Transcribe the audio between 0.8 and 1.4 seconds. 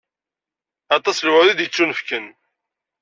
Aṭas n